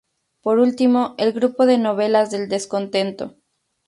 Por 0.41 0.57
último, 0.57 1.13
el 1.19 1.31
grupo 1.31 1.67
de 1.67 1.77
Novelas 1.77 2.31
del 2.31 2.49
descontento. 2.49 3.35